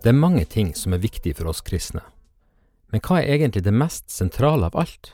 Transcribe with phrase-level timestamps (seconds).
[0.00, 2.00] Det er mange ting som er viktig for oss kristne.
[2.88, 5.12] Men hva er egentlig det mest sentrale av alt?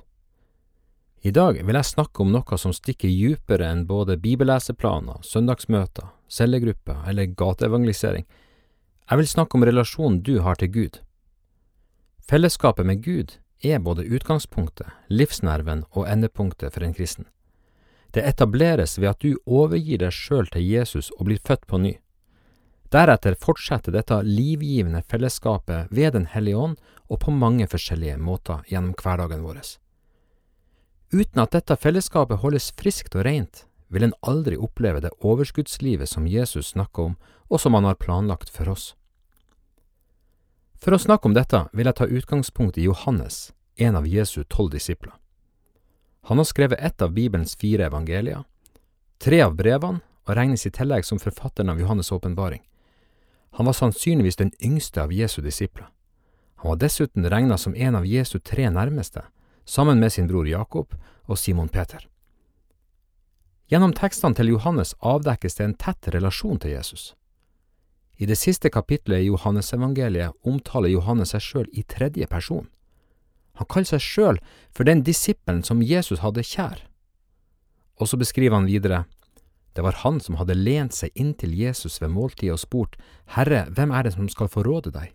[1.26, 7.02] I dag vil jeg snakke om noe som stikker dypere enn både bibelleseplaner, søndagsmøter, cellegrupper
[7.10, 8.28] eller gateevangelisering.
[9.10, 11.00] Jeg vil snakke om relasjonen du har til Gud.
[12.30, 17.26] Fellesskapet med Gud er både utgangspunktet, livsnerven og endepunktet for en kristen.
[18.14, 21.96] Det etableres ved at du overgir deg sjøl til Jesus og blir født på ny.
[22.97, 26.77] Deretter fortsetter dette livgivende fellesskapet ved Den hellige ånd
[27.13, 29.59] og på mange forskjellige måter gjennom hverdagen vår.
[31.13, 36.27] Uten at dette fellesskapet holdes friskt og rent, vil en aldri oppleve det overskuddslivet som
[36.27, 37.17] Jesus snakker om,
[37.52, 38.95] og som han har planlagt for oss.
[40.80, 44.73] For å snakke om dette vil jeg ta utgangspunkt i Johannes, en av Jesu tolv
[44.73, 45.13] disipler.
[46.33, 48.43] Han har skrevet ett av Bibelens fire evangelier,
[49.23, 52.65] tre av brevene og regnes i tillegg som forfatteren av Johannes' åpenbaring.
[53.57, 55.88] Han var sannsynligvis den yngste av Jesu disipler.
[56.57, 59.23] Han var dessuten regna som en av Jesu tre nærmeste,
[59.65, 60.93] sammen med sin bror Jakob
[61.24, 62.04] og Simon Peter.
[63.73, 67.15] Gjennom tekstene til Johannes avdekkes det en tett relasjon til Jesus.
[68.21, 72.69] I det siste kapitlet i Johannesevangeliet omtaler Johannes seg sjøl i tredje person.
[73.56, 76.84] Han kaller seg sjøl for den disippelen som Jesus hadde kjær.
[77.97, 79.06] Og så beskriver han videre
[79.77, 82.97] det var han som hadde lent seg inntil Jesus ved måltidet og spurt,
[83.37, 85.12] Herre, hvem er det som skal få råde deg?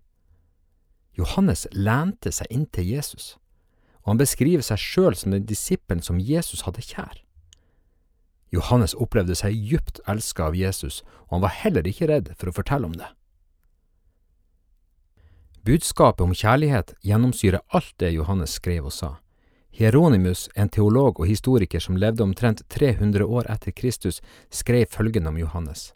[1.18, 3.35] Johannes lente seg inntil Jesus,
[4.06, 7.24] og han beskriver seg sjøl som den disippelen som Jesus hadde kjær.
[8.52, 12.56] Johannes opplevde seg djupt elska av Jesus, og han var heller ikke redd for å
[12.56, 13.09] fortelle om det.
[15.66, 19.12] Budskapet om kjærlighet gjennomsyrer alt det Johannes skrev og sa.
[19.72, 25.38] Hieronymus, en teolog og historiker som levde omtrent 300 år etter Kristus, skrev følgende om
[25.40, 25.94] Johannes.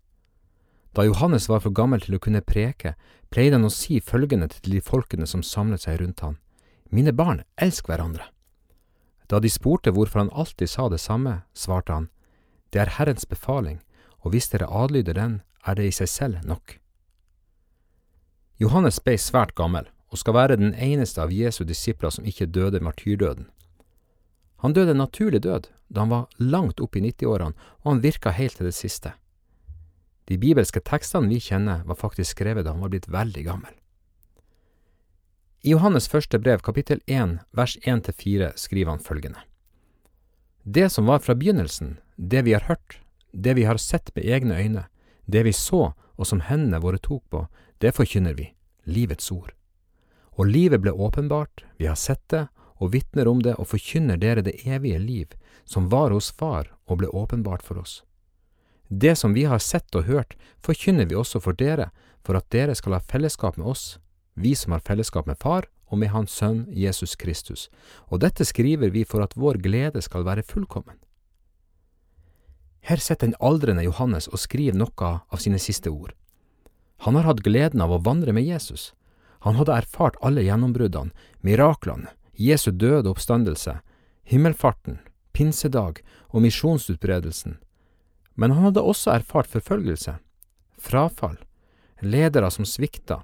[0.96, 2.94] Da Johannes var for gammel til å kunne preke,
[3.30, 6.38] pleide han å si følgende til de folkene som samlet seg rundt han.
[6.90, 8.30] Mine barn, elsk hverandre.
[9.28, 12.10] Da de spurte hvorfor han alltid sa det samme, svarte han,
[12.72, 13.82] Det er Herrens befaling,
[14.24, 16.80] og hvis dere adlyder den, er det i seg selv nok.
[18.60, 22.80] Johannes ble svært gammel, og skal være den eneste av Jesu disipler som ikke døde
[22.80, 23.50] martyrdøden.
[24.66, 27.54] Han døde en naturlig død da han var langt opp i 90-årene,
[27.84, 29.12] og han virka helt til det siste.
[30.26, 33.76] De bibelske tekstene vi kjenner, var faktisk skrevet da han var blitt veldig gammel.
[35.62, 39.46] I Johannes første brev, kapittel 1, vers 1–4, skriver han følgende.
[40.66, 42.98] Det som var fra begynnelsen, det vi har hørt,
[43.38, 44.88] det vi har sett med egne øyne,
[45.30, 47.46] det vi så og som hendene våre tok på,
[47.86, 48.50] det forkynner vi,
[48.90, 49.54] livets ord.
[50.42, 52.48] Og livet ble åpenbart, vi har sett det
[52.80, 55.28] og vitner om det og forkynner dere det evige liv,
[55.66, 58.02] som var hos Far og ble åpenbart for oss.
[58.88, 61.90] Det som vi har sett og hørt, forkynner vi også for dere,
[62.26, 63.98] for at dere skal ha fellesskap med oss,
[64.36, 67.70] vi som har fellesskap med Far og med Hans Sønn Jesus Kristus,
[68.10, 70.98] og dette skriver vi for at vår glede skal være fullkommen.
[72.86, 76.14] Her sitter den aldrende Johannes og skriver noe av sine siste ord.
[77.06, 78.94] Han har hatt gleden av å vandre med Jesus.
[79.46, 83.80] Han hadde erfart alle gjennombruddene, miraklene, Jesu døde oppstandelse,
[84.24, 85.00] himmelfarten,
[85.34, 87.58] pinsedag og misjonsutbredelsen,
[88.36, 90.18] men han hadde også erfart forfølgelse,
[90.78, 91.38] frafall,
[92.02, 93.22] ledere som svikta,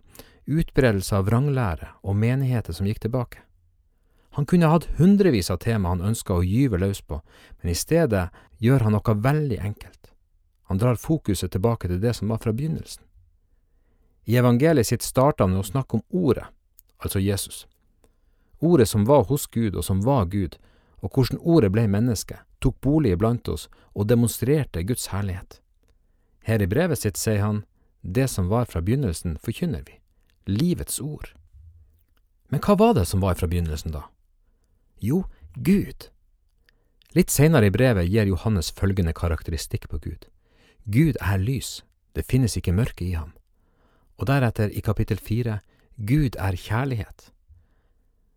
[0.48, 3.44] utbredelse av vranglære og menigheter som gikk tilbake.
[4.40, 7.20] Han kunne hatt hundrevis av tema han ønska å gyve løs på,
[7.60, 8.30] men i stedet
[8.64, 10.12] gjør han noe veldig enkelt.
[10.72, 13.04] Han drar fokuset tilbake til det som var fra begynnelsen.
[14.24, 16.46] I evangeliet sitt starter han med å snakke om Ordet,
[17.04, 17.66] altså Jesus.
[18.62, 20.58] Ordet som var hos Gud og som var Gud,
[21.02, 23.68] og hvordan Ordet ble menneske, tok bolig iblant oss
[23.98, 25.60] og demonstrerte Guds herlighet.
[26.46, 27.64] Her i brevet sitt sier han,
[28.02, 29.98] det som var fra begynnelsen, forkynner vi,
[30.46, 31.34] livets ord.
[32.50, 34.08] Men hva var det som var fra begynnelsen, da?
[35.02, 35.24] Jo,
[35.56, 36.10] Gud.
[37.18, 40.26] Litt seinere i brevet gir Johannes følgende karakteristikk på Gud.
[40.86, 41.82] Gud er lys,
[42.16, 43.34] det finnes ikke mørke i ham.
[44.18, 45.60] Og deretter, i kapittel fire,
[45.98, 47.32] Gud er kjærlighet.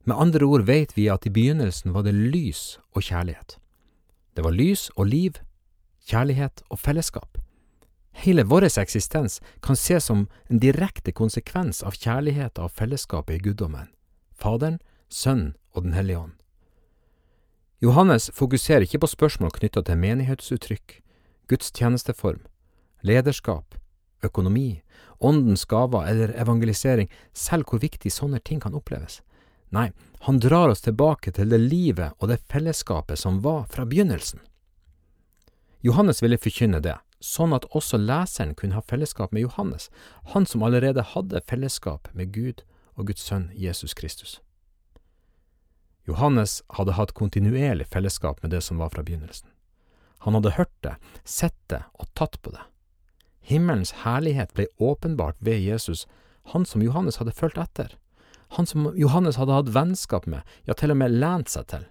[0.04, 3.56] Med andre ord vet vi at i begynnelsen var det lys og kjærlighet.
[4.36, 5.38] Det var lys og liv,
[6.04, 7.38] kjærlighet og fellesskap.
[8.14, 13.88] Hele vår eksistens kan ses som en direkte konsekvens av kjærligheten og fellesskapet i guddommen,
[14.36, 14.78] Faderen,
[15.08, 16.36] Sønnen og Den hellige ånd.
[17.82, 21.00] Johannes fokuserer ikke på spørsmål knytta til menighetsuttrykk,
[21.48, 22.40] gudstjenesteform,
[23.02, 23.74] lederskap,
[24.22, 24.82] økonomi,
[25.20, 29.20] åndens gaver eller evangelisering, selv hvor viktig sånne ting kan oppleves.
[29.74, 29.90] Nei,
[30.26, 34.38] han drar oss tilbake til det livet og det fellesskapet som var fra begynnelsen.
[35.84, 39.90] Johannes ville forkynne det, sånn at også leseren kunne ha fellesskap med Johannes,
[40.32, 42.62] han som allerede hadde fellesskap med Gud
[42.94, 44.38] og Guds sønn Jesus Kristus.
[46.06, 49.48] Johannes hadde hatt kontinuerlig fellesskap med det som var fra begynnelsen.
[50.24, 50.94] Han hadde hørt det,
[51.24, 52.62] sett det og tatt på det.
[53.44, 56.06] Himmelens herlighet ble åpenbart ved Jesus,
[56.52, 57.96] han som Johannes hadde fulgt etter,
[58.56, 61.86] han som Johannes hadde hatt vennskap med, ja, til og med lent seg til.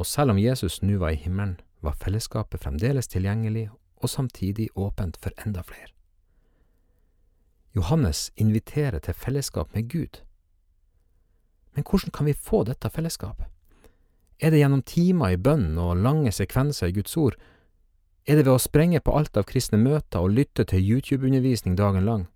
[0.00, 3.68] Og selv om Jesus nå var i himmelen, var fellesskapet fremdeles tilgjengelig
[4.00, 5.92] og samtidig åpent for enda flere.
[7.76, 10.20] Johannes inviterer til fellesskap med Gud.
[11.74, 13.46] Men hvordan kan vi få dette fellesskapet?
[14.40, 17.36] Er det gjennom timer i bønn og lange sekvenser i Guds ord?
[18.26, 22.08] Er det ved å sprenge på alt av kristne møter og lytte til YouTube-undervisning dagen
[22.08, 22.26] lang?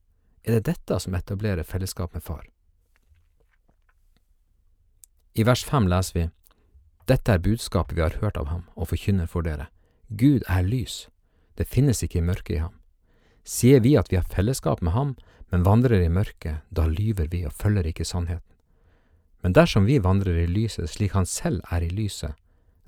[0.44, 2.44] Er det dette som etablerer fellesskap med Far?
[5.34, 6.24] I vers fem leser vi
[7.10, 9.66] Dette er budskapet vi har hørt av ham og forkynner for dere.
[10.08, 11.08] Gud er lys.
[11.58, 12.76] Det finnes ikke mørke i ham.
[13.42, 15.16] Sier vi at vi har fellesskap med ham,
[15.50, 18.46] men vandrer i mørket, da lyver vi og følger ikke sannheten.
[19.42, 22.38] Men dersom vi vandrer i lyset slik han selv er i lyset,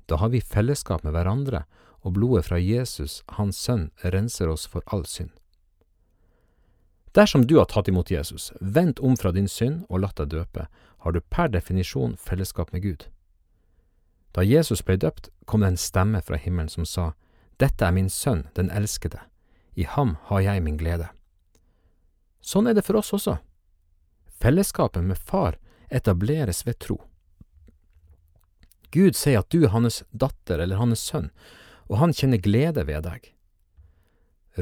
[0.07, 1.65] da har vi fellesskap med hverandre,
[2.01, 5.35] og blodet fra Jesus, hans sønn, renser oss for all synd.
[7.11, 10.67] Dersom du har tatt imot Jesus, vendt om fra din synd og latt deg døpe,
[10.97, 13.07] har du per definisjon fellesskap med Gud.
[14.31, 17.13] Da Jesus ble døpt, kom det en stemme fra himmelen som sa,
[17.57, 19.19] Dette er min sønn, den elskede,
[19.73, 21.07] i ham har jeg min glede.
[22.41, 23.39] Sånn er det for oss også.
[24.37, 25.57] Fellesskapet med Far
[25.89, 26.99] etableres ved tro.
[28.93, 31.31] Gud sier at du er hans datter eller hans sønn,
[31.89, 33.33] og han kjenner glede ved deg.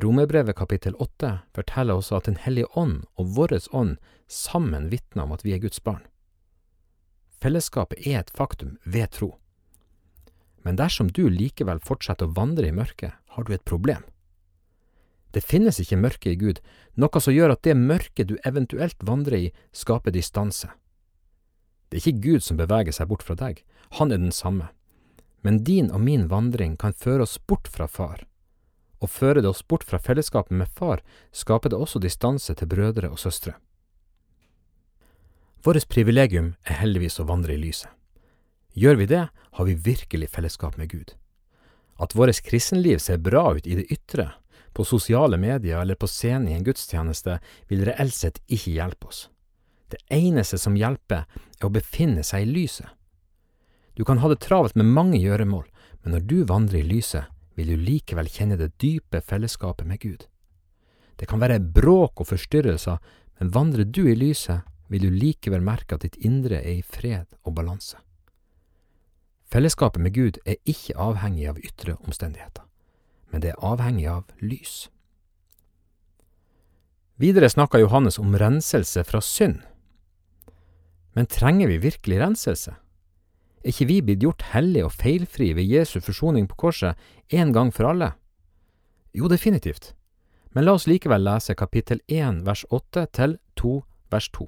[0.02, 3.98] Romerbrevet kapittel åtte forteller også at Den hellige ånd og vår ånd
[4.28, 6.04] sammen vitner om at vi er Guds barn.
[7.42, 9.36] Fellesskapet er et faktum ved tro.
[10.66, 14.04] Men dersom du likevel fortsetter å vandre i mørket, har du et problem.
[15.36, 16.62] Det finnes ikke mørke i Gud,
[16.96, 20.70] noe som gjør at det mørket du eventuelt vandrer i, skaper distanse.
[21.90, 23.60] Det er ikke Gud som beveger seg bort fra deg,
[24.00, 24.72] han er den samme.
[25.44, 28.24] Men din og min vandring kan føre oss bort fra Far.
[29.04, 31.04] Og fører det oss bort fra fellesskapet med Far,
[31.36, 33.54] skaper det også distanse til brødre og søstre.
[35.66, 37.90] Vårt privilegium er heldigvis å vandre i lyset.
[38.78, 41.16] Gjør vi det, har vi virkelig fellesskap med Gud.
[41.98, 44.28] At vårt kristenliv ser bra ut i det ytre,
[44.78, 47.40] på sosiale medier eller på scenen i en gudstjeneste,
[47.72, 49.24] vil reelt sett ikke hjelpe oss.
[49.90, 51.26] Det eneste som hjelper,
[51.58, 52.92] er å befinne seg i lyset.
[53.98, 55.66] Du kan ha det travelt med mange gjøremål,
[56.04, 57.26] men når du vandrer i lyset,
[57.58, 60.30] vil du likevel kjenne det dype fellesskapet med Gud.
[61.18, 63.02] Det kan være bråk og forstyrrelser,
[63.40, 67.26] men vandrer du i lyset, vil du likevel merke at ditt indre er i fred
[67.44, 67.98] og balanse.
[69.52, 72.66] Fellesskapet med Gud er ikke avhengig av ytre omstendigheter,
[73.32, 74.88] men det er avhengig av lys.
[77.22, 79.62] Videre snakker Johannes om renselse fra synd.
[81.16, 82.74] Men trenger vi virkelig renselse?
[83.64, 87.00] Er ikke vi blitt gjort hellige og feilfrie ved Jesu forsoning på korset
[87.32, 88.12] en gang for alle?
[89.16, 89.94] Jo, definitivt.
[90.52, 93.80] Men la oss likevel lese kapittel 1 vers 8 til 2
[94.12, 94.46] vers 2.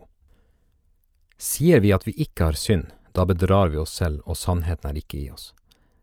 [1.38, 4.98] Sier vi at vi ikke har synd, da bedrar vi oss selv, og sannheten er
[4.98, 5.54] ikke i oss.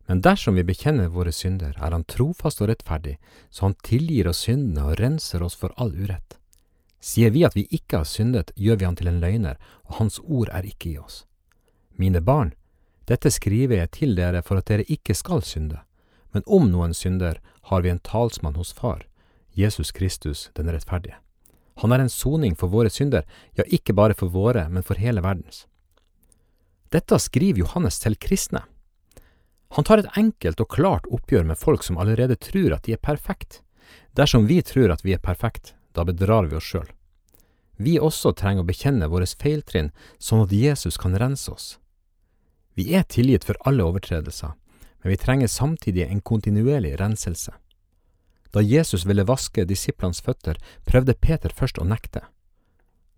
[0.07, 3.19] Men dersom vi bekjenner våre synder, er Han trofast og rettferdig,
[3.51, 6.39] så Han tilgir oss syndene og renser oss for all urett.
[7.01, 10.21] Sier vi at vi ikke har syndet, gjør vi han til en løgner, og hans
[10.25, 11.27] ord er ikke i oss.
[12.01, 12.55] Mine barn,
[13.05, 15.83] dette skriver jeg til dere for at dere ikke skal synde.
[16.33, 19.05] Men om noen synder, har vi en talsmann hos Far,
[19.53, 21.21] Jesus Kristus den rettferdige.
[21.83, 23.25] Han er en soning for våre synder,
[23.59, 25.65] ja, ikke bare for våre, men for hele verdens.
[26.95, 28.63] Dette skriver Johannes til kristne.
[29.75, 33.03] Han tar et enkelt og klart oppgjør med folk som allerede tror at de er
[33.03, 33.63] perfekt.
[34.15, 36.87] Dersom vi tror at vi er perfekt, da bedrar vi oss sjøl.
[37.77, 39.91] Vi også trenger å bekjenne våre feiltrinn,
[40.23, 41.67] sånn at Jesus kan rense oss.
[42.79, 44.55] Vi er tilgitt for alle overtredelser,
[45.03, 47.51] men vi trenger samtidig en kontinuerlig renselse.
[48.55, 52.23] Da Jesus ville vaske disiplenes føtter, prøvde Peter først å nekte.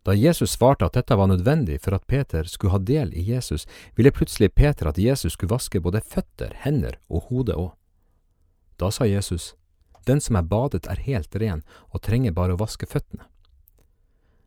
[0.07, 3.67] Da Jesus svarte at dette var nødvendig for at Peter skulle ha del i Jesus,
[3.99, 7.73] ville plutselig Peter at Jesus skulle vaske både føtter, hender og hode òg.
[8.81, 9.55] Da sa Jesus,
[10.07, 13.27] Den som er badet er helt ren og trenger bare å vaske føttene.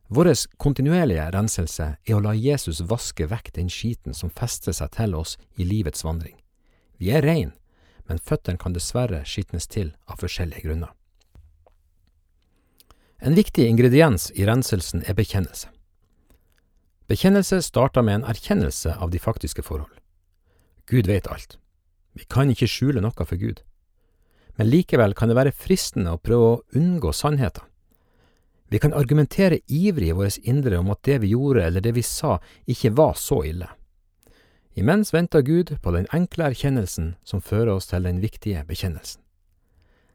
[0.08, 5.13] Vår kontinuerlige renselse er å la Jesus vaske vekk den skiten som fester seg til
[5.13, 6.39] oss i livets vandring.
[6.98, 7.51] Vi er rein,
[8.10, 10.92] men føttene kan dessverre skitnes til av forskjellige grunner.
[13.20, 15.70] En viktig ingrediens i renselsen er bekjennelse.
[17.10, 19.92] Bekjennelse starter med en erkjennelse av de faktiske forhold.
[20.89, 21.58] Gud vet alt.
[22.18, 23.62] Vi kan ikke skjule noe for Gud.
[24.58, 27.66] Men likevel kan det være fristende å prøve å unngå sannheten.
[28.70, 32.06] Vi kan argumentere ivrig i vårt indre om at det vi gjorde eller det vi
[32.06, 32.38] sa,
[32.70, 33.70] ikke var så ille.
[34.80, 39.20] Imens venter Gud på den enkle erkjennelsen som fører oss til den viktige bekjennelsen.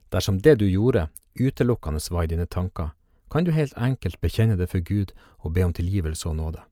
[0.08, 2.94] Dersom det du gjorde, utelukkende var i dine tanker,
[3.30, 6.62] kan du helt enkelt bekjenne det for Gud og be om tilgivelse og nåde.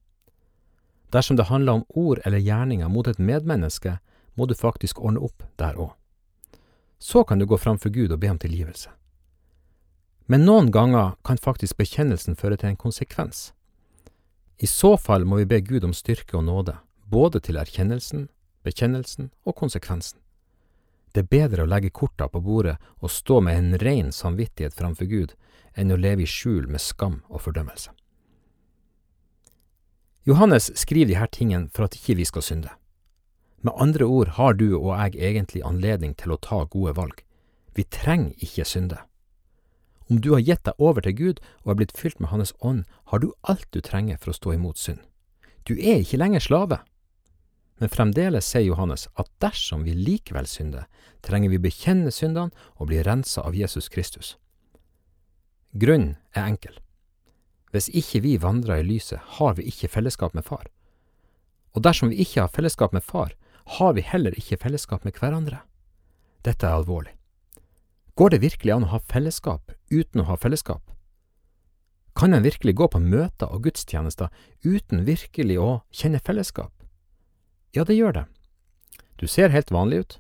[1.13, 3.99] Dersom det handler om ord eller gjerninger mot et medmenneske,
[4.35, 5.93] må du faktisk ordne opp der òg.
[6.99, 8.89] Så kan du gå fram for Gud og be om tilgivelse.
[10.27, 13.53] Men noen ganger kan faktisk bekjennelsen føre til en konsekvens.
[14.59, 16.79] I så fall må vi be Gud om styrke og nåde,
[17.13, 18.29] både til erkjennelsen,
[18.65, 20.19] bekjennelsen og konsekvensen.
[21.13, 25.11] Det er bedre å legge korta på bordet og stå med en ren samvittighet framfor
[25.11, 25.35] Gud,
[25.77, 27.93] enn å leve i skjul med skam og fordømmelse.
[30.25, 32.73] Johannes skriver disse tingene for at ikke vi skal synde.
[33.63, 37.25] Med andre ord har du og jeg egentlig anledning til å ta gode valg.
[37.75, 39.01] Vi trenger ikke synde.
[40.11, 42.85] Om du har gitt deg over til Gud og er blitt fylt med Hans ånd,
[43.11, 45.01] har du alt du trenger for å stå imot synd.
[45.65, 46.81] Du er ikke lenger slave.
[47.83, 50.85] Men fremdeles sier Johannes at dersom vi likevel synder,
[51.19, 54.37] trenger vi bekjenne syndene og bli rensa av Jesus Kristus.
[55.75, 56.77] Grunnen er enkel.
[57.75, 60.69] Hvis ikke vi vandrer i lyset, har vi ikke fellesskap med Far.
[61.75, 63.33] Og dersom vi ikke har fellesskap med Far,
[63.81, 65.65] har vi heller ikke fellesskap med hverandre.
[66.47, 67.17] Dette er alvorlig.
[68.15, 70.87] Går det virkelig an å ha fellesskap uten å ha fellesskap?
[72.15, 74.31] Kan en virkelig gå på møter og gudstjenester
[74.63, 76.71] uten virkelig å kjenne fellesskap?
[77.73, 78.25] Ja, det gjør det.
[79.17, 80.19] Du ser helt vanlig ut.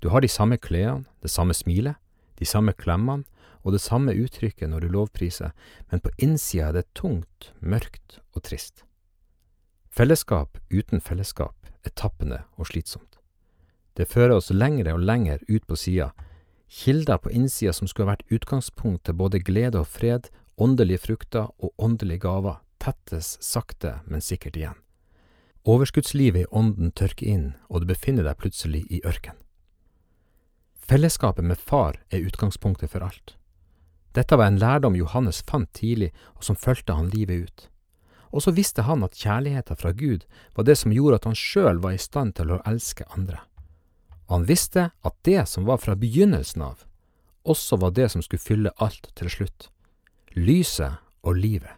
[0.00, 1.96] Du har de samme klærne, det samme smilet,
[2.36, 3.24] de samme klemmene,
[3.64, 5.52] og det samme uttrykket når du lovpriser,
[5.90, 8.84] men på innsida er det tungt, mørkt og trist.
[9.92, 13.18] Fellesskap uten fellesskap er tappende og slitsomt.
[13.96, 16.12] Det fører oss lengre og lenger ut på sida,
[16.70, 20.28] kilder på innsida som skulle vært utgangspunkt til både glede og fred,
[20.60, 24.78] åndelige frukter og åndelige gaver, tettes sakte, men sikkert igjen.
[25.68, 29.36] Overskuddslivet i ånden tørker inn, og du befinner deg plutselig i ørken.
[30.88, 33.36] Fellesskapet med far er utgangspunktet for alt.
[34.16, 37.66] Dette var en lærdom Johannes fant tidlig, og som fulgte han livet ut.
[38.32, 40.24] Og så visste han at kjærligheten fra Gud
[40.56, 43.42] var det som gjorde at han sjøl var i stand til å elske andre.
[44.30, 46.86] Og han visste at det som var fra begynnelsen av,
[47.44, 49.68] også var det som skulle fylle alt til slutt.
[50.38, 51.76] Lyset og livet.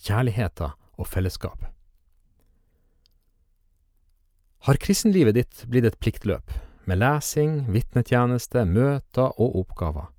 [0.00, 1.72] Kjærligheten og fellesskapet.
[4.62, 6.50] Har kristenlivet ditt blitt et pliktløp,
[6.84, 10.10] med lesing, vitnetjeneste, møter og oppgaver?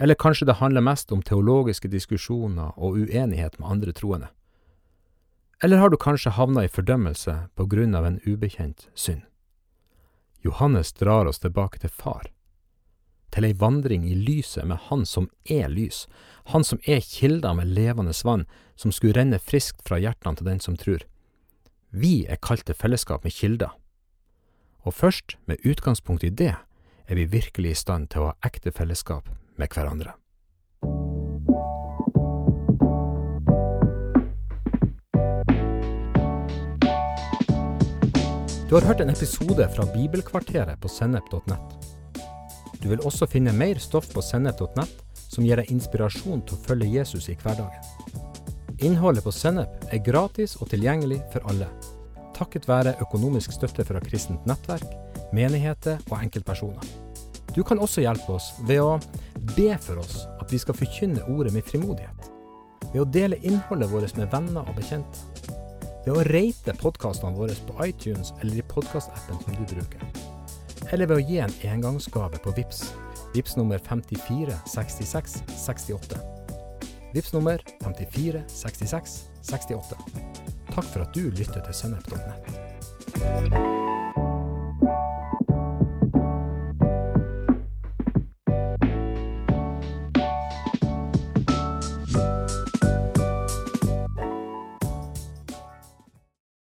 [0.00, 4.30] Eller kanskje det handler mest om teologiske diskusjoner og uenighet med andre troende?
[5.60, 9.20] Eller har du kanskje havna i fordømmelse på grunn av en ubekjent synd?
[10.40, 12.30] Johannes drar oss tilbake til far,
[13.28, 16.06] til ei vandring i lyset med Han som er lys,
[16.54, 20.60] Han som er kilda med levende vann, som skulle renne friskt fra hjertene til den
[20.60, 21.04] som tror.
[21.90, 23.72] Vi er kalt til fellesskap med kilder.
[24.86, 26.54] Og først med utgangspunkt i det
[27.06, 30.14] er vi virkelig i stand til å ha ekte fellesskap med hverandre.
[38.66, 41.92] Du har hørt en episode fra Bibelkvarteret på sennep.nett.
[42.82, 46.90] Du vil også finne mer stoff på sennep.nett som gir deg inspirasjon til å følge
[46.98, 47.95] Jesus i hverdagen.
[48.84, 51.64] Innholdet på Sennep er gratis og tilgjengelig for alle,
[52.36, 54.84] takket være økonomisk støtte fra kristent nettverk,
[55.32, 56.84] menigheter og enkeltpersoner.
[57.56, 59.00] Du kan også hjelpe oss ved å
[59.56, 62.28] be for oss at vi skal forkynne ordet med frimodighet.
[62.92, 65.16] Ved å dele innholdet vårt med venner og bekjente.
[66.04, 70.04] Ved å rate podkastene våre på iTunes eller i podkastappen som du bruker.
[70.92, 72.92] Eller ved å gi en engangsgave på VIPS.
[73.32, 76.35] VIPS nummer 546668.
[77.16, 79.96] VIPS nummer 546668.
[80.74, 83.85] Takk for at du lytter til sennep.nett.